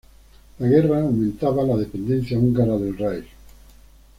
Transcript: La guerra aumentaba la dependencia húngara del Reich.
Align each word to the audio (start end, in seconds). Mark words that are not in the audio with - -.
La 0.57 0.67
guerra 0.67 1.01
aumentaba 1.01 1.61
la 1.61 1.77
dependencia 1.77 2.35
húngara 2.35 2.75
del 2.75 2.97
Reich. 2.97 3.27